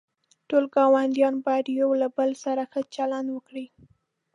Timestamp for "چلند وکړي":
2.95-3.65